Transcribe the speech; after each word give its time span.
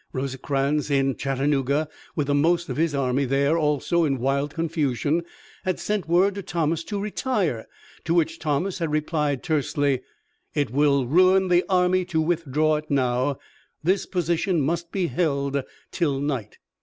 Rosecrans 0.13 0.89
in 0.89 1.15
Chattanooga, 1.15 1.87
with 2.15 2.25
the 2.25 2.33
most 2.33 2.69
of 2.69 2.77
his 2.77 2.95
army 2.95 3.23
there 3.23 3.55
also 3.55 4.03
in 4.03 4.17
wild 4.17 4.51
confusion, 4.51 5.21
had 5.63 5.79
sent 5.79 6.07
word 6.07 6.33
to 6.33 6.41
Thomas 6.41 6.83
to 6.85 6.99
retire, 6.99 7.67
to 8.05 8.15
which 8.15 8.39
Thomas 8.39 8.79
had 8.79 8.89
replied 8.89 9.43
tersely: 9.43 10.01
"It 10.55 10.71
will 10.71 11.05
ruin 11.05 11.49
the 11.49 11.63
army 11.69 12.03
to 12.05 12.19
withdraw 12.19 12.77
it 12.77 12.89
now; 12.89 13.37
this 13.83 14.07
position 14.07 14.59
must 14.61 14.91
be 14.91 15.05
held 15.05 15.61
till 15.91 16.19
night." 16.19 16.57